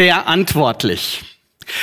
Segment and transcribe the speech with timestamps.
[0.00, 1.20] verantwortlich.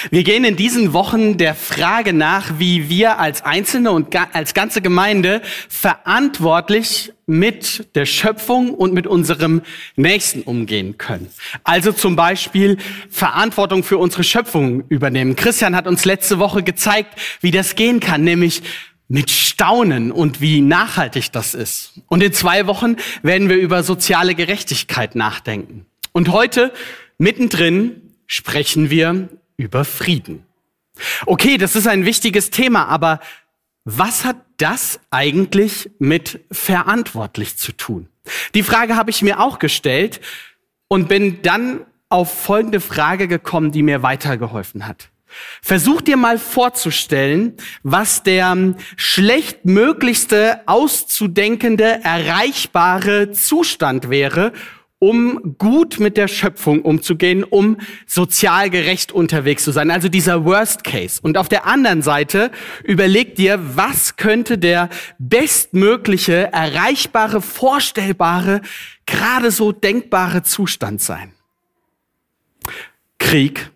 [0.10, 4.82] Wir gehen in diesen Wochen der Frage nach, wie wir als Einzelne und als ganze
[4.82, 9.62] Gemeinde verantwortlich mit der Schöpfung und mit unserem
[9.96, 11.30] Nächsten umgehen können.
[11.64, 12.78] Also zum Beispiel
[13.12, 15.36] Verantwortung für unsere Schöpfung übernehmen.
[15.36, 18.64] Christian hat uns letzte Woche gezeigt, wie das gehen kann, nämlich
[19.08, 22.02] mit Staunen und wie nachhaltig das ist.
[22.08, 25.86] Und in zwei Wochen werden wir über soziale Gerechtigkeit nachdenken.
[26.14, 26.74] Und heute,
[27.20, 30.46] mittendrin, sprechen wir über Frieden.
[31.26, 33.20] Okay, das ist ein wichtiges Thema, aber
[33.86, 38.10] was hat das eigentlich mit verantwortlich zu tun?
[38.54, 40.20] Die Frage habe ich mir auch gestellt
[40.88, 45.10] und bin dann auf folgende Frage gekommen, die mir weitergeholfen hat.
[45.62, 54.54] Versuch dir mal vorzustellen, was der schlechtmöglichste auszudenkende, erreichbare Zustand wäre,
[55.00, 59.92] um gut mit der Schöpfung umzugehen, um sozial gerecht unterwegs zu sein.
[59.92, 61.20] Also dieser Worst Case.
[61.22, 62.52] Und auf der anderen Seite
[62.84, 64.90] überleg dir, was könnte der
[65.20, 68.62] bestmögliche, erreichbare, vorstellbare,
[69.06, 71.32] gerade so denkbare Zustand sein.
[73.20, 73.70] Krieg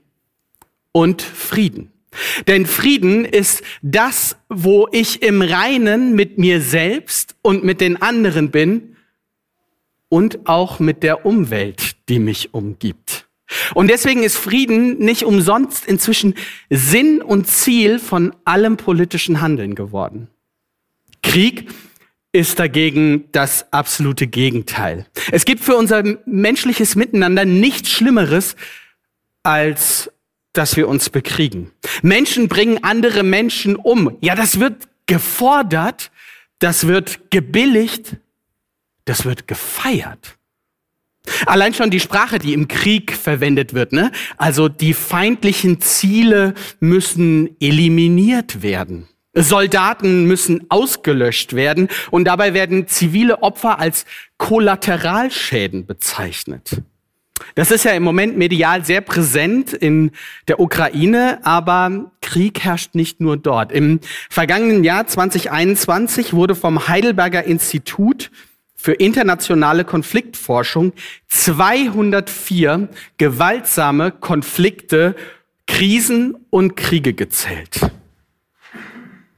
[0.92, 1.92] und Frieden.
[2.48, 8.52] Denn Frieden ist das, wo ich im Reinen mit mir selbst und mit den anderen
[8.52, 8.91] bin
[10.12, 13.30] und auch mit der Umwelt, die mich umgibt.
[13.74, 16.36] Und deswegen ist Frieden nicht umsonst inzwischen
[16.70, 20.28] Sinn und Ziel von allem politischen Handeln geworden.
[21.24, 21.70] Krieg
[22.34, 25.06] ist dagegen das absolute Gegenteil.
[25.32, 28.58] Es gibt für unser menschliches Miteinander nichts Schlimmeres,
[29.44, 30.12] als
[30.52, 31.72] dass wir uns bekriegen.
[32.02, 34.18] Menschen bringen andere Menschen um.
[34.20, 36.12] Ja, das wird gefordert,
[36.60, 38.18] das wird gebilligt,
[39.06, 40.38] das wird gefeiert.
[41.46, 44.12] Allein schon die Sprache, die im Krieg verwendet wird, ne?
[44.38, 49.08] Also die feindlichen Ziele müssen eliminiert werden.
[49.34, 54.06] Soldaten müssen ausgelöscht werden und dabei werden zivile Opfer als
[54.38, 56.82] Kollateralschäden bezeichnet.
[57.56, 60.12] Das ist ja im Moment medial sehr präsent in
[60.48, 63.72] der Ukraine, aber Krieg herrscht nicht nur dort.
[63.72, 68.32] Im vergangenen Jahr 2021 wurde vom Heidelberger Institut
[68.82, 70.94] für internationale Konfliktforschung
[71.28, 75.16] 204 gewaltsame Konflikte,
[75.68, 77.92] Krisen und Kriege gezählt.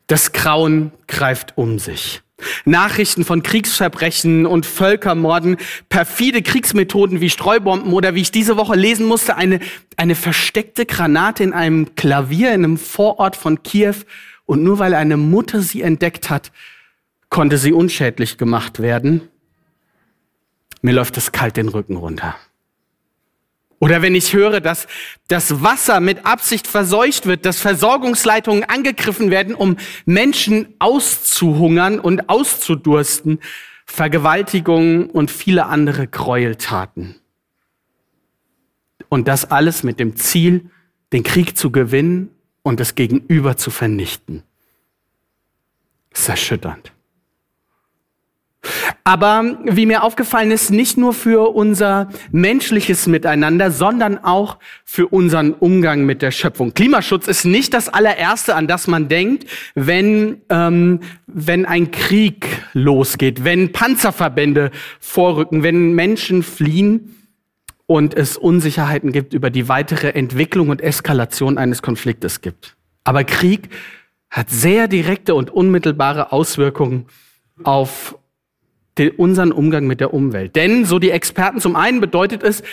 [0.07, 2.21] Das Grauen greift um sich.
[2.63, 5.57] Nachrichten von Kriegsverbrechen und Völkermorden,
[5.89, 9.59] perfide Kriegsmethoden wie Streubomben oder wie ich diese Woche lesen musste, eine,
[9.97, 13.95] eine versteckte Granate in einem Klavier in einem Vorort von Kiew
[14.45, 16.51] und nur weil eine Mutter sie entdeckt hat,
[17.29, 19.29] konnte sie unschädlich gemacht werden.
[20.83, 22.35] Mir läuft es kalt den Rücken runter.
[23.79, 24.85] Oder wenn ich höre, dass
[25.29, 33.39] das Wasser mit Absicht verseucht wird, dass Versorgungsleitungen angegriffen werden, um Menschen auszuhungern und auszudursten,
[33.85, 37.15] Vergewaltigungen und viele andere Gräueltaten.
[39.07, 40.69] Und das alles mit dem Ziel,
[41.13, 42.29] den Krieg zu gewinnen
[42.61, 44.43] und das Gegenüber zu vernichten.
[46.09, 46.91] Das ist erschütternd.
[49.05, 55.51] Aber wie mir aufgefallen ist, nicht nur für unser menschliches Miteinander, sondern auch für unseren
[55.51, 56.73] Umgang mit der Schöpfung.
[56.73, 63.43] Klimaschutz ist nicht das allererste, an das man denkt, wenn, ähm, wenn ein Krieg losgeht,
[63.43, 64.71] wenn Panzerverbände
[65.01, 67.17] vorrücken, wenn Menschen fliehen
[67.85, 72.77] und es Unsicherheiten gibt über die weitere Entwicklung und Eskalation eines Konfliktes gibt.
[73.03, 73.67] Aber Krieg
[74.29, 77.07] hat sehr direkte und unmittelbare Auswirkungen
[77.63, 78.17] auf
[78.97, 80.55] den, unseren Umgang mit der Umwelt.
[80.55, 82.63] Denn, so die Experten, zum einen bedeutet es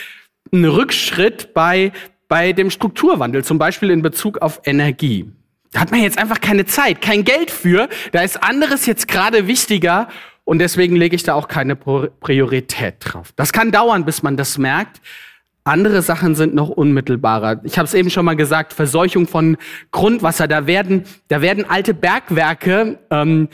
[0.53, 1.93] einen Rückschritt bei,
[2.29, 5.31] bei dem Strukturwandel, zum Beispiel in Bezug auf Energie.
[5.73, 7.89] Da hat man jetzt einfach keine Zeit, kein Geld für.
[8.13, 10.09] Da ist anderes jetzt gerade wichtiger
[10.45, 13.33] und deswegen lege ich da auch keine Priorität drauf.
[13.37, 15.01] Das kann dauern, bis man das merkt.
[15.63, 17.61] Andere Sachen sind noch unmittelbarer.
[17.65, 19.59] Ich habe es eben schon mal gesagt, Verseuchung von
[19.93, 20.49] Grundwasser.
[20.49, 23.49] Da werden, da werden alte Bergwerke ähm,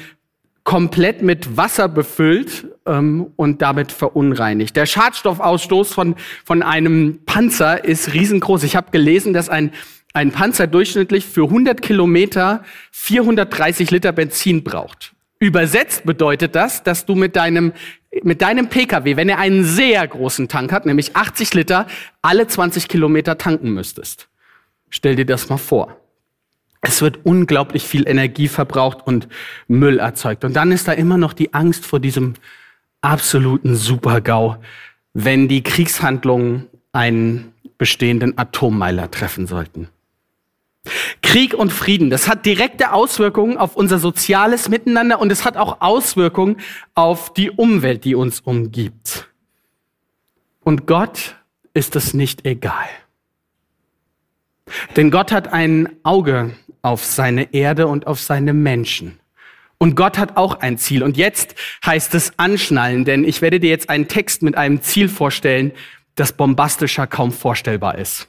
[0.67, 4.75] komplett mit Wasser befüllt ähm, und damit verunreinigt.
[4.75, 8.65] Der Schadstoffausstoß von, von einem Panzer ist riesengroß.
[8.65, 9.73] Ich habe gelesen, dass ein,
[10.13, 15.15] ein Panzer durchschnittlich für 100 Kilometer 430 Liter Benzin braucht.
[15.39, 17.73] Übersetzt bedeutet das, dass du mit deinem,
[18.25, 21.87] mit deinem Pkw, wenn er einen sehr großen Tank hat, nämlich 80 Liter,
[22.23, 24.29] alle 20 Kilometer tanken müsstest.
[24.91, 25.97] Stell dir das mal vor.
[26.81, 29.29] Es wird unglaublich viel Energie verbraucht und
[29.69, 30.45] Müll erzeugt.
[30.45, 32.35] Und dann ist da immer noch die Angst vor diesem
[33.01, 34.57] absoluten Supergau,
[35.15, 39.89] wenn die Kriegshandlungen ein, bestehenden Atommeiler treffen sollten.
[41.23, 45.81] Krieg und Frieden, das hat direkte Auswirkungen auf unser soziales Miteinander und es hat auch
[45.81, 46.57] Auswirkungen
[46.95, 49.29] auf die Umwelt, die uns umgibt.
[50.63, 51.37] Und Gott
[51.75, 52.89] ist es nicht egal.
[54.97, 56.53] Denn Gott hat ein Auge
[56.87, 59.19] auf seine Erde und auf seine Menschen.
[59.77, 61.03] Und Gott hat auch ein Ziel.
[61.03, 65.09] Und jetzt heißt es anschnallen, denn ich werde dir jetzt einen Text mit einem Ziel
[65.09, 65.73] vorstellen,
[66.15, 68.29] das bombastischer kaum vorstellbar ist.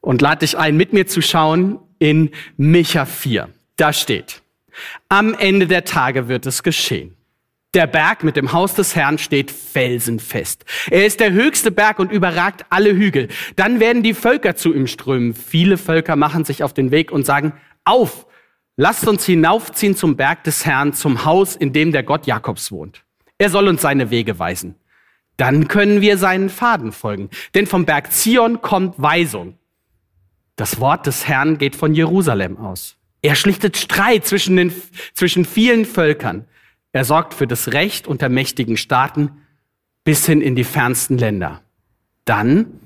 [0.00, 3.48] Und lade dich ein, mit mir zu schauen in Micha 4.
[3.76, 4.42] Da steht,
[5.08, 7.16] am Ende der Tage wird es geschehen.
[7.74, 10.64] Der Berg mit dem Haus des Herrn steht felsenfest.
[10.90, 13.28] Er ist der höchste Berg und überragt alle Hügel.
[13.56, 15.34] Dann werden die Völker zu ihm strömen.
[15.34, 18.26] Viele Völker machen sich auf den Weg und sagen, auf,
[18.76, 23.04] lasst uns hinaufziehen zum Berg des Herrn, zum Haus, in dem der Gott Jakobs wohnt.
[23.38, 24.76] Er soll uns seine Wege weisen.
[25.36, 27.30] Dann können wir seinen Faden folgen.
[27.54, 29.58] Denn vom Berg Zion kommt Weisung.
[30.56, 32.96] Das Wort des Herrn geht von Jerusalem aus.
[33.22, 34.72] Er schlichtet Streit zwischen, den,
[35.14, 36.44] zwischen vielen Völkern.
[36.92, 39.30] Er sorgt für das Recht unter mächtigen Staaten
[40.04, 41.62] bis hin in die fernsten Länder.
[42.24, 42.80] Dann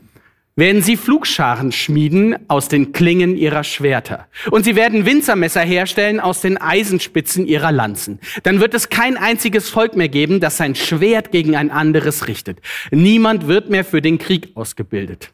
[0.59, 4.27] werden sie Flugscharen schmieden aus den Klingen ihrer Schwerter.
[4.51, 8.21] Und sie werden Winzermesser herstellen aus den Eisenspitzen ihrer Lanzen.
[8.43, 12.61] Dann wird es kein einziges Volk mehr geben, das sein Schwert gegen ein anderes richtet.
[12.91, 15.31] Niemand wird mehr für den Krieg ausgebildet.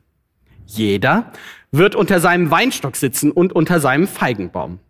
[0.67, 1.33] Jeder
[1.71, 4.81] wird unter seinem Weinstock sitzen und unter seinem Feigenbaum.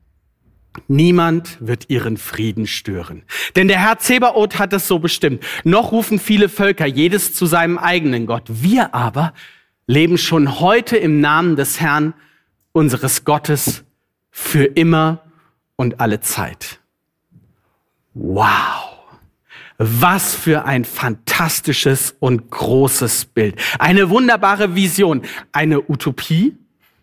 [0.88, 3.24] Niemand wird ihren Frieden stören.
[3.54, 5.44] Denn der Herr Zebaoth hat es so bestimmt.
[5.64, 8.44] Noch rufen viele Völker jedes zu seinem eigenen Gott.
[8.48, 9.34] Wir aber
[9.92, 12.14] leben schon heute im Namen des Herrn,
[12.72, 13.84] unseres Gottes,
[14.30, 15.22] für immer
[15.76, 16.80] und alle Zeit.
[18.14, 18.88] Wow!
[19.76, 23.60] Was für ein fantastisches und großes Bild.
[23.78, 25.22] Eine wunderbare Vision.
[25.50, 26.56] Eine Utopie,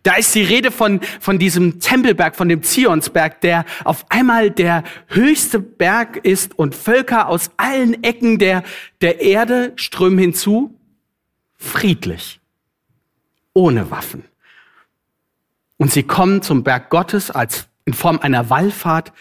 [0.04, 4.84] da ist die Rede von, von diesem Tempelberg, von dem Zionsberg, der auf einmal der
[5.08, 8.64] höchste Berg ist und Völker aus allen Ecken der,
[9.02, 10.74] der Erde strömen hinzu,
[11.58, 12.39] friedlich,
[13.54, 14.24] ohne Waffen.
[15.78, 19.14] Und sie kommen zum Berg Gottes als in Form einer Wallfahrt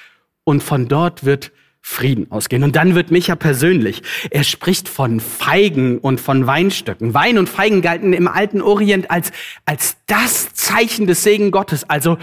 [0.44, 2.64] und von dort wird Frieden ausgehen.
[2.64, 4.02] Und dann wird Micha persönlich.
[4.30, 7.14] Er spricht von Feigen und von Weinstöcken.
[7.14, 9.32] Wein und Feigen galten im alten Orient als,
[9.64, 12.18] als das Zeichen des Segen Gottes, also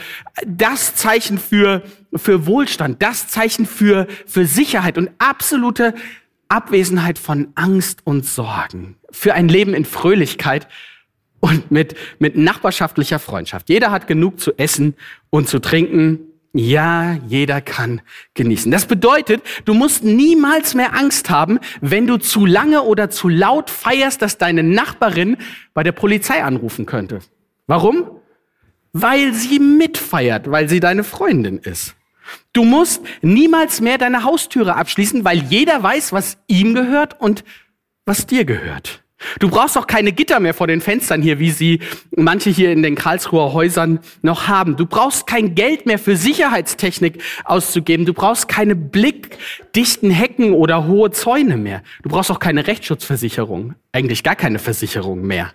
[0.46, 1.82] das Zeichen für,
[2.14, 5.96] für Wohlstand, das Zeichen für, für Sicherheit und absolute
[6.48, 10.68] Abwesenheit von Angst und Sorgen, für ein Leben in Fröhlichkeit
[11.46, 13.70] und mit, mit nachbarschaftlicher Freundschaft.
[13.70, 14.96] Jeder hat genug zu essen
[15.30, 18.02] und zu trinken ja, jeder kann
[18.34, 18.72] genießen.
[18.72, 23.70] Das bedeutet, du musst niemals mehr Angst haben, wenn du zu lange oder zu laut
[23.70, 25.36] feierst, dass deine Nachbarin
[25.74, 27.20] bei der Polizei anrufen könnte.
[27.68, 28.10] Warum?
[28.94, 31.94] Weil sie mitfeiert, weil sie deine Freundin ist.
[32.54, 37.44] Du musst niemals mehr deine Haustüre abschließen, weil jeder weiß, was ihm gehört und
[38.06, 39.05] was dir gehört.
[39.40, 41.80] Du brauchst auch keine Gitter mehr vor den Fenstern hier, wie sie
[42.16, 44.76] manche hier in den Karlsruher Häusern noch haben.
[44.76, 48.06] Du brauchst kein Geld mehr für Sicherheitstechnik auszugeben.
[48.06, 51.82] Du brauchst keine blickdichten Hecken oder hohe Zäune mehr.
[52.04, 53.76] Du brauchst auch keine Rechtsschutzversicherung.
[53.92, 55.54] Eigentlich gar keine Versicherung mehr.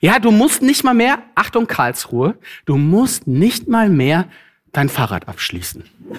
[0.00, 2.36] Ja, du musst nicht mal mehr, Achtung Karlsruhe,
[2.66, 4.26] du musst nicht mal mehr
[4.72, 5.84] dein Fahrrad abschließen.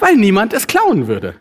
[0.00, 1.34] Weil niemand es klauen würde.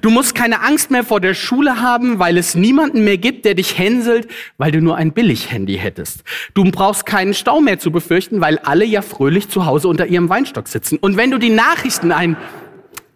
[0.00, 3.54] Du musst keine Angst mehr vor der Schule haben, weil es niemanden mehr gibt, der
[3.54, 6.24] dich hänselt, weil du nur ein Billig-Handy hättest.
[6.54, 10.28] Du brauchst keinen Stau mehr zu befürchten, weil alle ja fröhlich zu Hause unter ihrem
[10.30, 10.96] Weinstock sitzen.
[10.96, 12.36] Und wenn du die Nachrichten ein,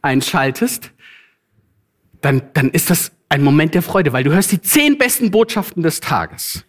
[0.03, 0.93] einschaltest,
[2.21, 5.83] dann, dann ist das ein Moment der Freude, weil du hörst die zehn besten Botschaften
[5.83, 6.65] des Tages.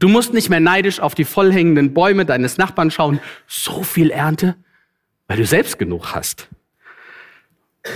[0.00, 3.20] Du musst nicht mehr neidisch auf die vollhängenden Bäume deines Nachbarn schauen.
[3.46, 4.56] So viel Ernte,
[5.28, 6.48] weil du selbst genug hast.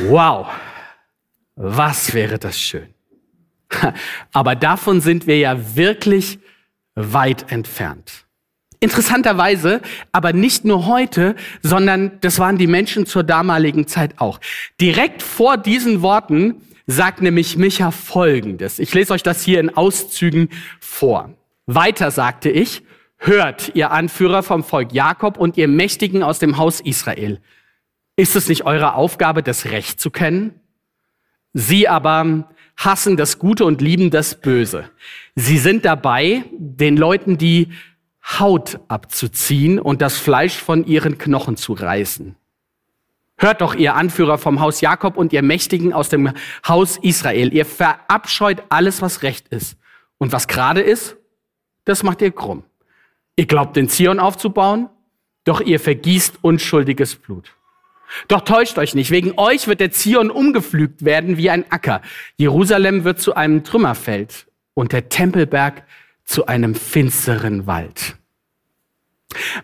[0.00, 0.49] Wow.
[1.56, 2.94] Was wäre das schön.
[4.32, 6.38] Aber davon sind wir ja wirklich
[6.94, 8.25] weit entfernt.
[8.80, 9.80] Interessanterweise,
[10.12, 14.40] aber nicht nur heute, sondern das waren die Menschen zur damaligen Zeit auch.
[14.80, 18.78] Direkt vor diesen Worten sagt nämlich Micha Folgendes.
[18.78, 21.32] Ich lese euch das hier in Auszügen vor.
[21.66, 22.82] Weiter sagte ich,
[23.16, 27.40] hört, ihr Anführer vom Volk Jakob und ihr Mächtigen aus dem Haus Israel.
[28.16, 30.61] Ist es nicht eure Aufgabe, das Recht zu kennen?
[31.54, 34.90] Sie aber hassen das Gute und lieben das Böse.
[35.37, 37.68] Sie sind dabei, den Leuten die
[38.38, 42.37] Haut abzuziehen und das Fleisch von ihren Knochen zu reißen.
[43.37, 46.32] Hört doch, ihr Anführer vom Haus Jakob und ihr Mächtigen aus dem
[46.66, 47.52] Haus Israel.
[47.52, 49.76] Ihr verabscheut alles, was recht ist.
[50.18, 51.16] Und was gerade ist,
[51.84, 52.64] das macht ihr krumm.
[53.37, 54.88] Ihr glaubt, den Zion aufzubauen,
[55.44, 57.52] doch ihr vergießt unschuldiges Blut.
[58.28, 62.02] Doch täuscht euch nicht, wegen euch wird der Zion umgepflügt werden wie ein Acker.
[62.37, 65.84] Jerusalem wird zu einem Trümmerfeld und der Tempelberg
[66.25, 68.16] zu einem finsteren Wald.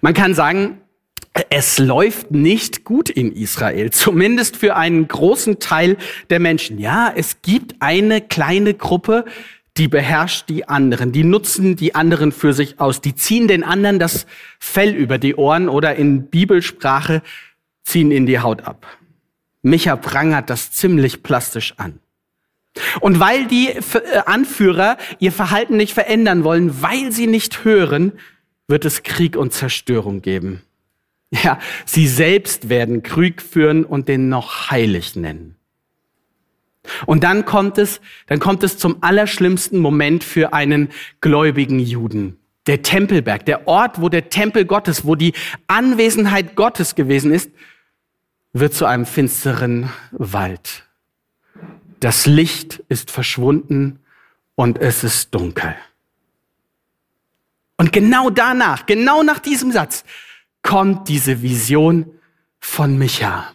[0.01, 0.81] Man kann sagen,
[1.49, 5.97] es läuft nicht gut in Israel, zumindest für einen großen Teil
[6.29, 6.79] der Menschen.
[6.79, 9.25] Ja, es gibt eine kleine Gruppe,
[9.77, 14.01] die beherrscht die anderen, die nutzen die anderen für sich aus, die ziehen den anderen
[14.01, 14.27] das
[14.59, 17.23] Fell über die Ohren oder in Bibelsprache
[17.85, 18.87] ziehen ihnen die Haut ab.
[19.63, 22.01] Micha prangert das ziemlich plastisch an.
[23.01, 23.83] Und weil die äh,
[24.27, 28.13] Anführer ihr Verhalten nicht verändern wollen, weil sie nicht hören,
[28.69, 30.63] wird es Krieg und Zerstörung geben.
[31.33, 35.55] Ja, sie selbst werden Krieg führen und den noch heilig nennen.
[37.07, 40.89] Und dann kommt es, dann kommt es zum allerschlimmsten Moment für einen
[41.21, 42.40] gläubigen Juden.
[42.67, 45.33] Der Tempelberg, der Ort, wo der Tempel Gottes, wo die
[45.67, 47.51] Anwesenheit Gottes gewesen ist,
[48.53, 50.85] wird zu einem finsteren Wald.
[52.01, 54.01] Das Licht ist verschwunden
[54.55, 55.75] und es ist dunkel.
[57.77, 60.05] Und genau danach, genau nach diesem Satz,
[60.63, 62.07] kommt diese Vision
[62.59, 63.55] von Micha.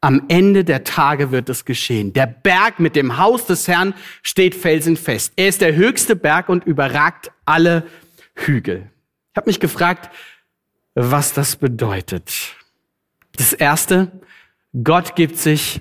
[0.00, 2.12] Am Ende der Tage wird es geschehen.
[2.12, 5.34] Der Berg mit dem Haus des Herrn steht felsenfest.
[5.36, 7.86] Er ist der höchste Berg und überragt alle
[8.46, 8.90] Hügel.
[9.32, 10.10] Ich habe mich gefragt,
[10.94, 12.56] was das bedeutet.
[13.36, 14.10] Das Erste,
[14.82, 15.80] Gott gibt sich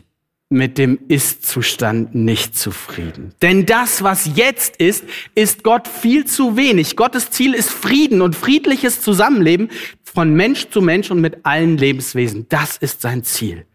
[0.49, 3.33] mit dem Ist-Zustand nicht zufrieden.
[3.41, 5.03] Denn das, was jetzt ist,
[5.35, 6.95] ist Gott viel zu wenig.
[6.95, 9.69] Gottes Ziel ist Frieden und friedliches Zusammenleben
[10.03, 12.47] von Mensch zu Mensch und mit allen Lebenswesen.
[12.49, 13.67] Das ist sein Ziel.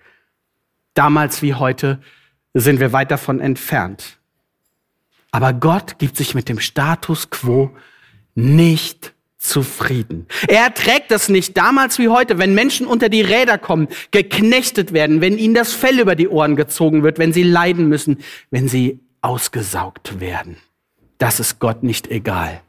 [0.95, 2.01] Damals wie heute
[2.55, 4.19] sind wir weit davon entfernt.
[5.31, 7.77] Aber Gott gibt sich mit dem Status quo
[8.35, 10.27] nicht zufrieden.
[10.49, 15.21] Er erträgt das nicht damals wie heute, wenn Menschen unter die Räder kommen, geknechtet werden,
[15.21, 18.19] wenn ihnen das Fell über die Ohren gezogen wird, wenn sie leiden müssen,
[18.51, 20.57] wenn sie ausgesaugt werden.
[21.19, 22.63] Das ist Gott nicht egal.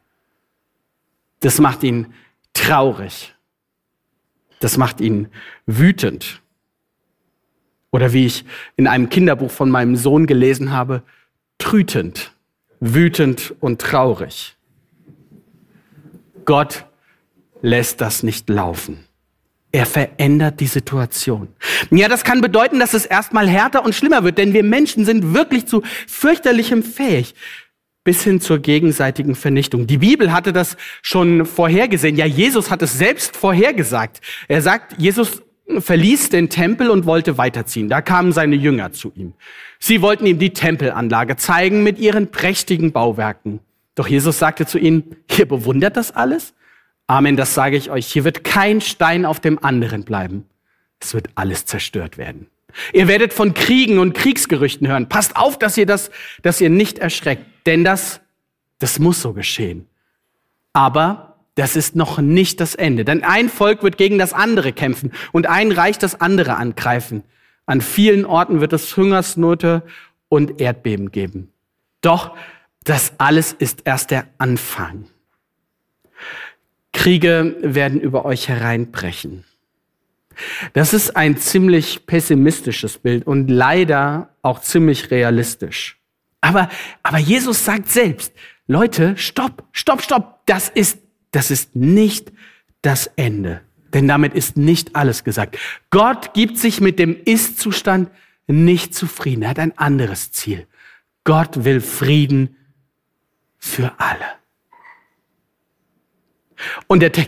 [1.39, 2.13] Das macht ihn
[2.53, 3.33] traurig.
[4.59, 5.27] Das macht ihn
[5.65, 6.41] wütend.
[7.91, 8.43] Oder wie ich
[8.75, 11.03] in einem Kinderbuch von meinem Sohn gelesen habe,
[11.57, 12.33] trütend,
[12.79, 14.57] wütend und traurig.
[16.45, 16.85] Gott
[17.61, 19.05] lässt das nicht laufen.
[19.71, 21.49] Er verändert die Situation.
[21.91, 25.33] Ja, das kann bedeuten, dass es erstmal härter und schlimmer wird, denn wir Menschen sind
[25.33, 27.35] wirklich zu fürchterlichem fähig,
[28.05, 29.85] bis hin zur gegenseitigen Vernichtung.
[29.85, 32.15] Die Bibel hatte das schon vorhergesehen.
[32.15, 34.21] Ja, Jesus hat es selbst vorhergesagt.
[34.47, 35.41] Er sagt, Jesus
[35.79, 37.89] verließ den Tempel und wollte weiterziehen.
[37.89, 39.33] Da kamen seine Jünger zu ihm.
[39.79, 43.59] Sie wollten ihm die Tempelanlage zeigen mit ihren prächtigen Bauwerken.
[43.95, 46.53] Doch Jesus sagte zu ihnen, ihr bewundert das alles?
[47.07, 48.07] Amen, das sage ich euch.
[48.07, 50.45] Hier wird kein Stein auf dem anderen bleiben.
[50.99, 52.47] Es wird alles zerstört werden.
[52.93, 55.07] Ihr werdet von Kriegen und Kriegsgerüchten hören.
[55.07, 56.11] Passt auf, dass ihr das,
[56.41, 57.45] dass ihr nicht erschreckt.
[57.65, 58.21] Denn das,
[58.79, 59.87] das muss so geschehen.
[60.73, 63.05] Aber das ist noch nicht das Ende.
[63.05, 67.23] Denn ein Volk wird gegen das andere kämpfen und ein Reich das andere angreifen.
[67.65, 69.83] An vielen Orten wird es Hungersnote
[70.27, 71.51] und Erdbeben geben.
[72.01, 72.35] Doch
[72.85, 75.05] das alles ist erst der Anfang.
[76.93, 79.43] Kriege werden über euch hereinbrechen.
[80.73, 85.99] Das ist ein ziemlich pessimistisches Bild und leider auch ziemlich realistisch.
[86.41, 86.69] Aber,
[87.03, 88.33] aber Jesus sagt selbst,
[88.67, 90.99] Leute, stopp, stopp, stopp, das ist,
[91.31, 92.31] das ist nicht
[92.81, 93.61] das Ende.
[93.93, 95.57] Denn damit ist nicht alles gesagt.
[95.89, 98.09] Gott gibt sich mit dem Ist-Zustand
[98.47, 99.43] nicht zufrieden.
[99.43, 100.67] Er hat ein anderes Ziel.
[101.23, 102.57] Gott will Frieden
[103.65, 104.25] für alle.
[106.87, 107.27] Und der, Te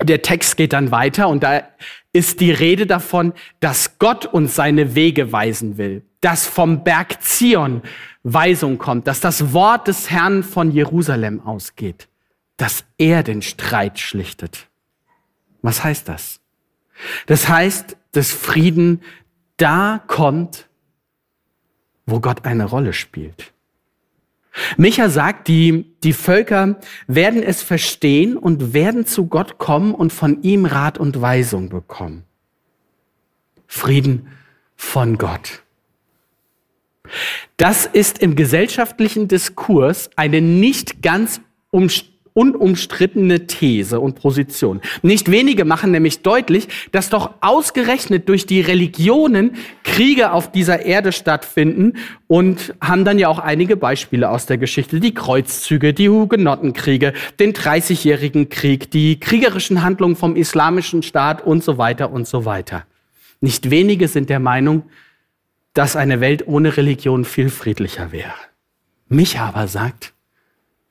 [0.00, 1.68] der Text geht dann weiter und da
[2.12, 7.82] ist die Rede davon, dass Gott uns seine Wege weisen will, dass vom Berg Zion
[8.22, 12.08] Weisung kommt, dass das Wort des Herrn von Jerusalem ausgeht,
[12.56, 14.68] dass er den Streit schlichtet.
[15.60, 16.40] Was heißt das?
[17.26, 19.02] Das heißt, dass Frieden
[19.56, 20.68] da kommt,
[22.06, 23.52] wo Gott eine Rolle spielt.
[24.76, 30.42] Micha sagt, die, die Völker werden es verstehen und werden zu Gott kommen und von
[30.42, 32.24] ihm Rat und Weisung bekommen.
[33.66, 34.28] Frieden
[34.76, 35.62] von Gott.
[37.56, 41.40] Das ist im gesellschaftlichen Diskurs eine nicht ganz
[42.34, 44.80] unumstrittene These und Position.
[45.02, 51.12] Nicht wenige machen nämlich deutlich, dass doch ausgerechnet durch die Religionen Kriege auf dieser Erde
[51.12, 51.94] stattfinden
[52.26, 55.00] und haben dann ja auch einige Beispiele aus der Geschichte.
[55.00, 61.78] Die Kreuzzüge, die Hugenottenkriege, den Dreißigjährigen Krieg, die kriegerischen Handlungen vom Islamischen Staat und so
[61.78, 62.84] weiter und so weiter.
[63.40, 64.84] Nicht wenige sind der Meinung,
[65.74, 68.34] dass eine Welt ohne Religion viel friedlicher wäre.
[69.08, 70.14] Mich aber sagt,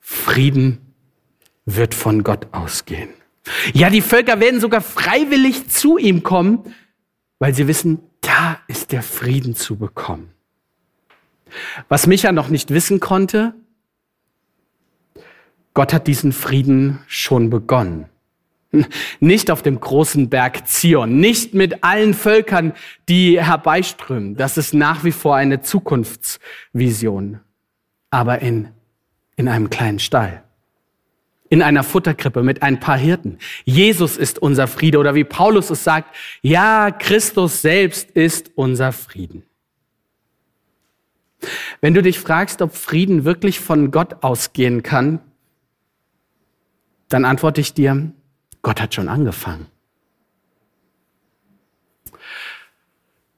[0.00, 0.81] Frieden
[1.64, 3.10] wird von Gott ausgehen.
[3.72, 6.74] Ja, die Völker werden sogar freiwillig zu ihm kommen,
[7.38, 10.30] weil sie wissen, da ist der Frieden zu bekommen.
[11.88, 13.54] Was Micha noch nicht wissen konnte,
[15.74, 18.06] Gott hat diesen Frieden schon begonnen.
[19.20, 22.72] Nicht auf dem großen Berg Zion, nicht mit allen Völkern,
[23.08, 24.36] die herbeiströmen.
[24.36, 27.40] Das ist nach wie vor eine Zukunftsvision.
[28.10, 28.68] Aber in,
[29.36, 30.42] in einem kleinen Stall
[31.52, 33.36] in einer Futterkrippe mit ein paar Hirten.
[33.66, 39.42] Jesus ist unser Friede oder wie Paulus es sagt, ja, Christus selbst ist unser Frieden.
[41.82, 45.20] Wenn du dich fragst, ob Frieden wirklich von Gott ausgehen kann,
[47.10, 48.12] dann antworte ich dir,
[48.62, 49.66] Gott hat schon angefangen.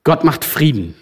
[0.05, 0.95] Gott macht Frieden,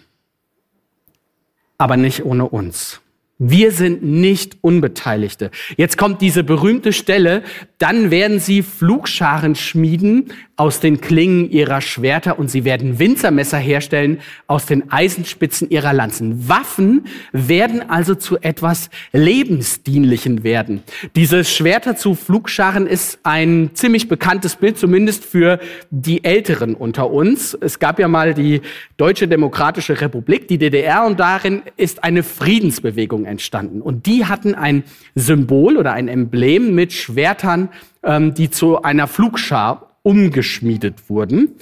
[1.77, 3.03] aber nicht ohne uns.
[3.39, 5.51] Wir sind nicht Unbeteiligte.
[5.77, 7.43] Jetzt kommt diese berühmte Stelle,
[7.79, 14.21] dann werden sie Flugscharen schmieden aus den Klingen ihrer Schwerter und sie werden Winzermesser herstellen
[14.47, 16.49] aus den Eisenspitzen ihrer Lanzen.
[16.49, 20.85] Waffen werden also zu etwas Lebensdienlichen werden.
[21.17, 25.59] Dieses Schwerter zu Flugscharen ist ein ziemlich bekanntes Bild, zumindest für
[25.91, 27.59] die Älteren unter uns.
[27.61, 28.61] Es gab ja mal die
[28.99, 33.81] Deutsche Demokratische Republik, die DDR, und darin ist eine Friedensbewegung entstanden.
[33.81, 37.69] Und die hatten ein Symbol oder ein Emblem mit Schwertern,
[38.03, 41.53] ähm, die zu einer Flugschar umgeschmiedet wurden.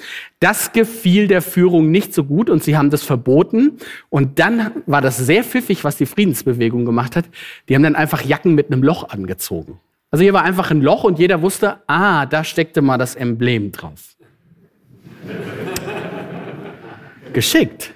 [0.40, 3.72] Das gefiel der Führung nicht so gut und sie haben das verboten.
[4.08, 7.26] Und dann war das sehr pfiffig, was die Friedensbewegung gemacht hat.
[7.68, 9.78] Die haben dann einfach Jacken mit einem Loch angezogen.
[10.10, 13.72] Also hier war einfach ein Loch und jeder wusste, ah, da steckte mal das Emblem
[13.72, 14.16] drauf.
[17.32, 17.92] Geschickt.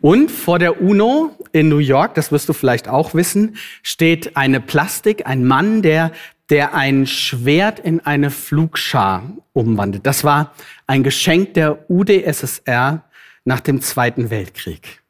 [0.00, 4.60] Und vor der UNO in New York, das wirst du vielleicht auch wissen, steht eine
[4.60, 6.12] Plastik, ein Mann, der
[6.50, 10.04] der ein Schwert in eine Flugschar umwandelt.
[10.04, 10.52] Das war
[10.86, 13.04] ein Geschenk der UdSSR
[13.44, 15.02] nach dem Zweiten Weltkrieg.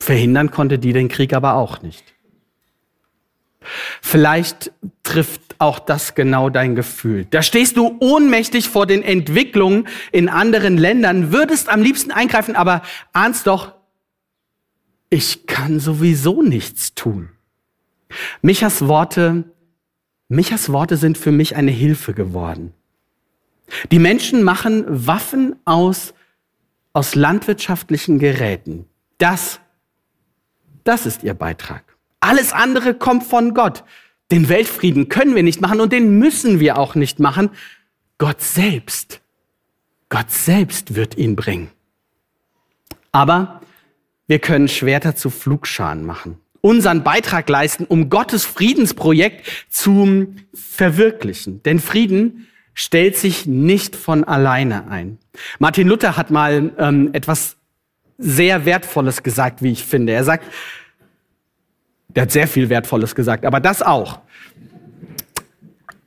[0.00, 2.14] Verhindern konnte die den Krieg aber auch nicht.
[4.00, 4.72] Vielleicht
[5.02, 7.26] trifft auch das genau dein Gefühl.
[7.30, 12.82] Da stehst du ohnmächtig vor den Entwicklungen in anderen Ländern, würdest am liebsten eingreifen, aber
[13.12, 13.74] ahnst doch,
[15.10, 17.28] ich kann sowieso nichts tun.
[18.40, 19.44] Michas Worte
[20.32, 22.72] Michas Worte sind für mich eine Hilfe geworden.
[23.90, 26.14] Die Menschen machen Waffen aus,
[26.94, 28.86] aus landwirtschaftlichen Geräten.
[29.18, 29.60] Das,
[30.84, 31.91] das ist ihr Beitrag.
[32.22, 33.84] Alles andere kommt von Gott.
[34.30, 37.50] Den Weltfrieden können wir nicht machen und den müssen wir auch nicht machen.
[38.16, 39.20] Gott selbst,
[40.08, 41.70] Gott selbst wird ihn bringen.
[43.10, 43.60] Aber
[44.26, 51.62] wir können Schwerter zu Flugscharen machen unseren Beitrag leisten, um Gottes Friedensprojekt zu verwirklichen.
[51.64, 55.18] Denn Frieden stellt sich nicht von alleine ein.
[55.58, 57.56] Martin Luther hat mal ähm, etwas
[58.16, 60.12] sehr Wertvolles gesagt, wie ich finde.
[60.12, 60.46] Er sagt,
[62.14, 64.20] der hat sehr viel Wertvolles gesagt, aber das auch.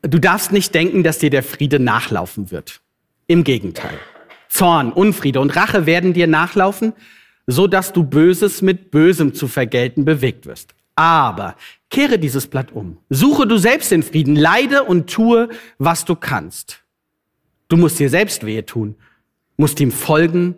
[0.01, 2.81] Du darfst nicht denken, dass dir der Friede nachlaufen wird.
[3.27, 3.97] Im Gegenteil.
[4.49, 6.93] Zorn, Unfriede und Rache werden dir nachlaufen,
[7.47, 10.75] so dass du Böses mit Bösem zu vergelten bewegt wirst.
[10.95, 11.55] Aber
[11.89, 12.97] kehre dieses Blatt um.
[13.09, 16.83] Suche du selbst den Frieden, leide und tue, was du kannst.
[17.67, 18.95] Du musst dir selbst wehe tun,
[19.57, 20.55] musst ihm folgen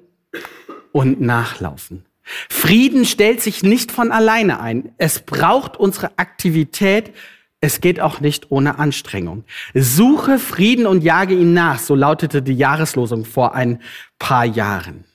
[0.91, 2.06] und nachlaufen.
[2.49, 4.91] Frieden stellt sich nicht von alleine ein.
[4.97, 7.13] Es braucht unsere Aktivität.
[7.61, 9.45] Es geht auch nicht ohne Anstrengung.
[9.73, 13.81] Suche Frieden und jage ihn nach, so lautete die Jahreslosung vor ein
[14.19, 15.05] paar Jahren.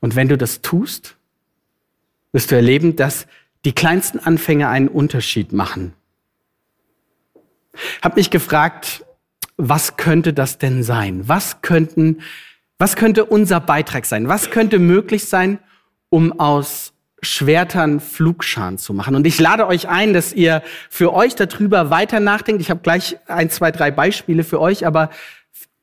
[0.00, 1.16] Und wenn du das tust,
[2.32, 3.26] wirst du erleben, dass
[3.64, 5.94] die kleinsten Anfänge einen Unterschied machen.
[8.02, 9.04] Hab mich gefragt,
[9.56, 11.26] was könnte das denn sein?
[11.26, 12.22] Was könnten,
[12.78, 14.28] was könnte unser Beitrag sein?
[14.28, 15.58] Was könnte möglich sein,
[16.10, 19.16] um aus Schwertern Flugscharen zu machen?
[19.16, 22.62] Und ich lade euch ein, dass ihr für euch darüber weiter nachdenkt.
[22.62, 25.10] Ich habe gleich ein, zwei, drei Beispiele für euch, aber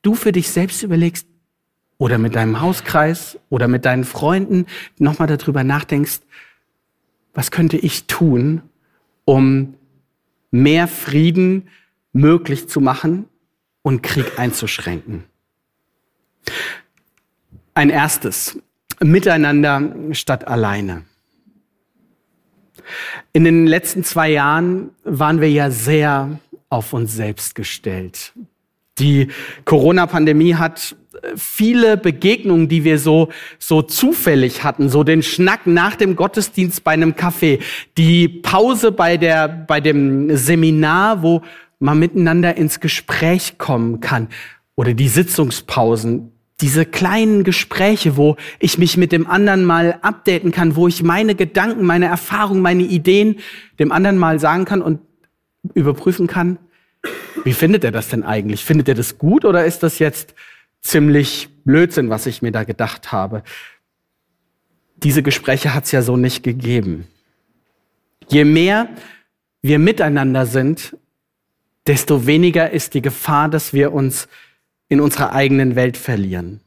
[0.02, 1.26] du für dich selbst überlegst,
[1.98, 4.66] oder mit deinem Hauskreis oder mit deinen Freunden
[4.98, 6.20] nochmal darüber nachdenkst,
[7.34, 8.62] was könnte ich tun,
[9.24, 9.74] um
[10.50, 11.68] mehr Frieden
[12.12, 13.26] möglich zu machen
[13.82, 15.24] und Krieg einzuschränken.
[17.76, 18.58] Ein erstes,
[19.00, 21.02] miteinander statt alleine.
[23.34, 28.32] In den letzten zwei Jahren waren wir ja sehr auf uns selbst gestellt.
[28.98, 29.28] Die
[29.66, 30.96] Corona-Pandemie hat
[31.36, 36.92] viele Begegnungen, die wir so, so zufällig hatten, so den Schnack nach dem Gottesdienst bei
[36.92, 37.58] einem Kaffee,
[37.98, 41.42] die Pause bei der, bei dem Seminar, wo
[41.78, 44.28] man miteinander ins Gespräch kommen kann
[44.76, 50.74] oder die Sitzungspausen, diese kleinen Gespräche, wo ich mich mit dem anderen mal updaten kann,
[50.74, 53.40] wo ich meine Gedanken, meine Erfahrungen, meine Ideen
[53.78, 55.00] dem anderen mal sagen kann und
[55.74, 56.58] überprüfen kann,
[57.44, 58.64] wie findet er das denn eigentlich?
[58.64, 60.34] Findet er das gut oder ist das jetzt
[60.80, 63.42] ziemlich Blödsinn, was ich mir da gedacht habe?
[64.96, 67.06] Diese Gespräche hat es ja so nicht gegeben.
[68.28, 68.88] Je mehr
[69.60, 70.96] wir miteinander sind,
[71.86, 74.26] desto weniger ist die Gefahr, dass wir uns
[74.88, 76.60] in unserer eigenen Welt verlieren.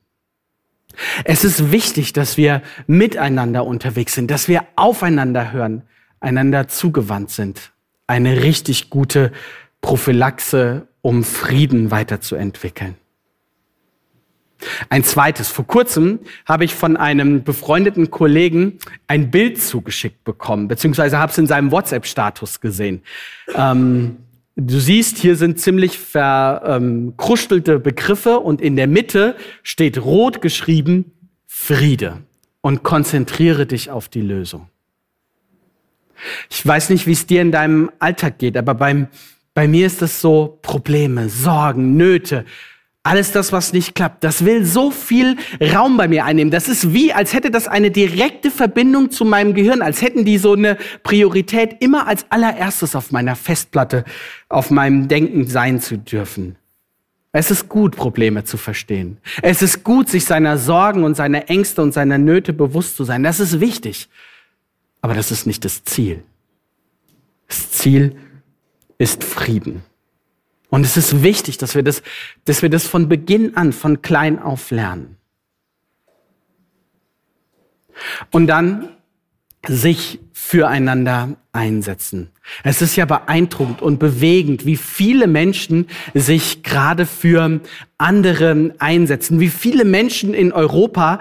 [1.23, 5.83] Es ist wichtig, dass wir miteinander unterwegs sind, dass wir aufeinander hören,
[6.19, 7.71] einander zugewandt sind.
[8.07, 9.31] Eine richtig gute
[9.81, 12.95] Prophylaxe, um Frieden weiterzuentwickeln.
[14.89, 15.47] Ein zweites.
[15.47, 21.37] Vor kurzem habe ich von einem befreundeten Kollegen ein Bild zugeschickt bekommen, beziehungsweise habe es
[21.37, 23.01] in seinem WhatsApp-Status gesehen.
[23.55, 24.17] Ähm,
[24.55, 31.11] Du siehst, hier sind ziemlich verkrustelte Begriffe und in der Mitte steht rot geschrieben
[31.47, 32.17] Friede
[32.61, 34.67] und konzentriere dich auf die Lösung.
[36.49, 39.07] Ich weiß nicht, wie es dir in deinem Alltag geht, aber beim,
[39.53, 42.45] bei mir ist es so Probleme, Sorgen, Nöte,
[43.03, 45.37] alles das, was nicht klappt, das will so viel
[45.73, 46.51] Raum bei mir einnehmen.
[46.51, 50.37] Das ist wie, als hätte das eine direkte Verbindung zu meinem Gehirn, als hätten die
[50.37, 54.03] so eine Priorität immer als allererstes auf meiner Festplatte,
[54.49, 56.57] auf meinem Denken sein zu dürfen.
[57.31, 59.17] Es ist gut, Probleme zu verstehen.
[59.41, 63.23] Es ist gut, sich seiner Sorgen und seiner Ängste und seiner Nöte bewusst zu sein.
[63.23, 64.09] Das ist wichtig.
[65.01, 66.23] Aber das ist nicht das Ziel.
[67.47, 68.17] Das Ziel
[68.97, 69.83] ist Frieden.
[70.69, 72.03] Und es ist wichtig, dass wir das,
[72.45, 75.17] dass wir das von Beginn an, von klein auf lernen.
[78.31, 78.89] Und dann
[79.67, 82.29] sich füreinander einsetzen.
[82.63, 87.59] Es ist ja beeindruckend und bewegend, wie viele Menschen sich gerade für
[87.97, 91.19] andere einsetzen, wie viele Menschen in Europa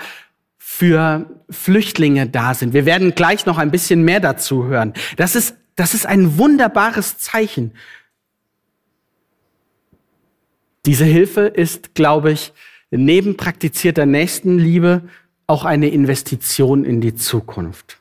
[0.57, 2.75] für Flüchtlinge da sind.
[2.75, 4.95] Wir werden gleich noch ein bisschen mehr dazu hören.
[5.17, 7.73] Das ist, das ist ein wunderbares Zeichen
[10.89, 12.55] diese Hilfe ist, glaube ich,
[12.91, 15.03] neben praktizierter Nächstenliebe
[15.47, 17.99] auch eine Investition in die Zukunft.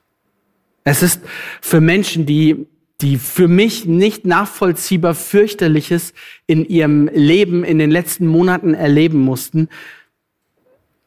[0.86, 1.20] Es ist
[1.60, 2.66] für Menschen, die,
[3.02, 6.14] die für mich nicht nachvollziehbar fürchterliches
[6.46, 9.68] in ihrem Leben in den letzten Monaten erleben mussten,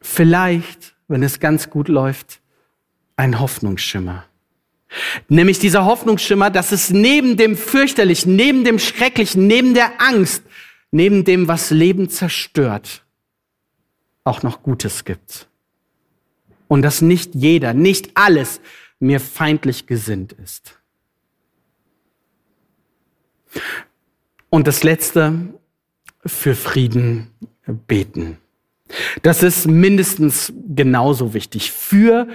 [0.01, 2.41] vielleicht, wenn es ganz gut läuft,
[3.15, 4.25] ein Hoffnungsschimmer.
[5.29, 10.43] Nämlich dieser Hoffnungsschimmer, dass es neben dem fürchterlichen, neben dem schrecklichen, neben der Angst
[10.91, 13.05] neben dem, was Leben zerstört,
[14.23, 15.47] auch noch Gutes gibt.
[16.67, 18.61] Und dass nicht jeder, nicht alles
[18.99, 20.79] mir feindlich gesinnt ist.
[24.49, 25.53] Und das Letzte,
[26.25, 27.31] für Frieden
[27.87, 28.37] beten.
[29.23, 31.71] Das ist mindestens genauso wichtig.
[31.71, 32.27] Für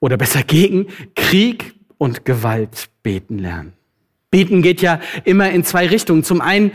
[0.00, 3.72] oder besser gegen Krieg und Gewalt beten lernen.
[4.30, 6.24] Beten geht ja immer in zwei Richtungen.
[6.24, 6.72] Zum einen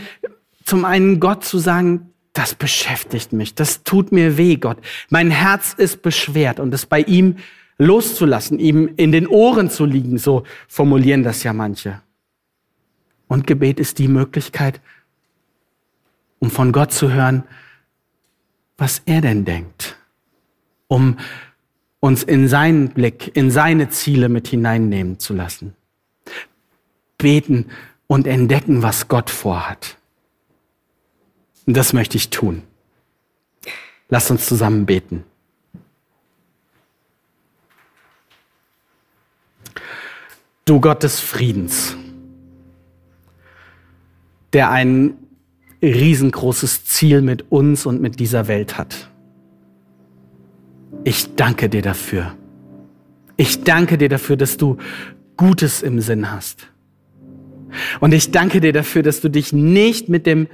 [0.68, 4.78] zum einen Gott zu sagen, das beschäftigt mich, das tut mir weh, Gott.
[5.10, 7.38] Mein Herz ist beschwert und es bei ihm
[7.78, 12.02] loszulassen, ihm in den Ohren zu liegen, so formulieren das ja manche.
[13.28, 14.82] Und Gebet ist die Möglichkeit,
[16.40, 17.44] um von Gott zu hören,
[18.78, 19.98] was er denn denkt,
[20.88, 21.18] um
[22.02, 25.76] uns in seinen Blick, in seine Ziele mit hineinnehmen zu lassen.
[27.18, 27.68] Beten
[28.06, 29.97] und entdecken, was Gott vorhat.
[31.68, 32.64] Und das möchte ich tun.
[34.10, 35.24] Lasst uns zusammen beten.
[40.64, 41.96] Du Gott des Friedens,
[44.54, 45.18] der ein
[45.82, 49.10] riesengroßes Ziel mit uns und mit dieser Welt hat.
[51.04, 52.36] Ich danke dir dafür.
[53.36, 54.78] Ich danke dir dafür, dass du
[55.36, 56.68] Gutes im Sinn hast.
[58.00, 60.48] Und ich danke dir dafür, dass du dich nicht mit dem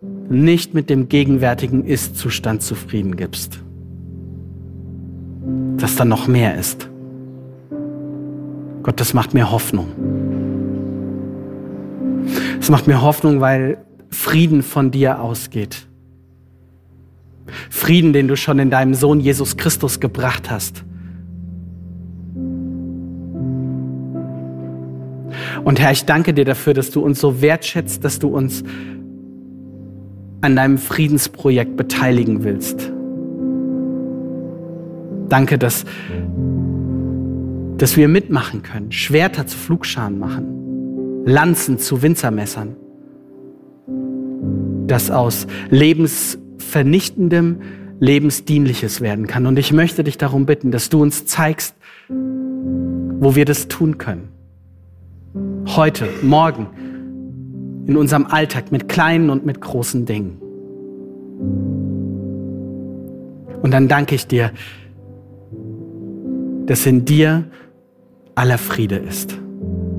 [0.00, 3.60] nicht mit dem gegenwärtigen Ist-Zustand zufrieden gibst.
[5.76, 6.88] Dass da noch mehr ist.
[8.82, 9.88] Gott, das macht mir Hoffnung.
[12.60, 13.78] Es macht mir Hoffnung, weil
[14.10, 15.86] Frieden von dir ausgeht.
[17.70, 20.84] Frieden, den du schon in deinem Sohn Jesus Christus gebracht hast.
[25.64, 28.62] Und Herr, ich danke dir dafür, dass du uns so wertschätzt, dass du uns
[30.40, 32.92] an deinem Friedensprojekt beteiligen willst.
[35.28, 35.84] Danke, dass,
[37.76, 42.76] dass wir mitmachen können, Schwerter zu Flugscharen machen, Lanzen zu Winzermessern,
[44.86, 47.60] dass aus lebensvernichtendem
[48.00, 49.46] lebensdienliches werden kann.
[49.46, 51.74] Und ich möchte dich darum bitten, dass du uns zeigst,
[52.08, 54.28] wo wir das tun können.
[55.66, 56.68] Heute, morgen,
[57.88, 60.40] in unserem Alltag mit kleinen und mit großen Dingen.
[63.62, 64.52] Und dann danke ich dir,
[66.66, 67.44] dass in dir
[68.34, 69.38] aller Friede ist.